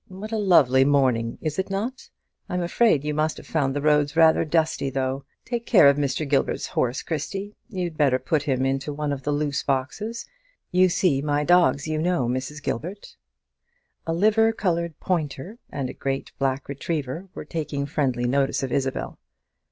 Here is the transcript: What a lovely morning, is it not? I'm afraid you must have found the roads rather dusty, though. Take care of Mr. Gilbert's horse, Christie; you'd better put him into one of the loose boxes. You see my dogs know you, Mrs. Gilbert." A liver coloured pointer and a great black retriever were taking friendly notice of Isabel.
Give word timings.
What 0.07 0.31
a 0.31 0.37
lovely 0.39 0.83
morning, 0.83 1.37
is 1.41 1.59
it 1.59 1.69
not? 1.69 2.09
I'm 2.49 2.63
afraid 2.63 3.03
you 3.03 3.13
must 3.13 3.37
have 3.37 3.45
found 3.45 3.75
the 3.75 3.83
roads 3.83 4.15
rather 4.15 4.43
dusty, 4.43 4.89
though. 4.89 5.25
Take 5.45 5.67
care 5.67 5.87
of 5.87 5.97
Mr. 5.97 6.27
Gilbert's 6.27 6.65
horse, 6.65 7.03
Christie; 7.03 7.55
you'd 7.69 7.97
better 7.97 8.17
put 8.17 8.41
him 8.41 8.65
into 8.65 8.91
one 8.93 9.11
of 9.13 9.21
the 9.21 9.31
loose 9.31 9.61
boxes. 9.61 10.25
You 10.71 10.89
see 10.89 11.21
my 11.21 11.43
dogs 11.43 11.85
know 11.87 11.93
you, 12.27 12.33
Mrs. 12.33 12.63
Gilbert." 12.63 13.15
A 14.07 14.13
liver 14.15 14.51
coloured 14.53 14.99
pointer 14.99 15.59
and 15.69 15.87
a 15.87 15.93
great 15.93 16.31
black 16.39 16.67
retriever 16.67 17.27
were 17.35 17.45
taking 17.45 17.85
friendly 17.85 18.25
notice 18.25 18.63
of 18.63 18.71
Isabel. 18.71 19.19